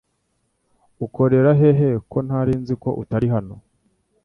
Ukorera 1.05 1.51
hehe 1.59 1.89
ko 2.11 2.17
narinziko 2.27 2.87
atari 3.01 3.27
hano? 3.35 3.55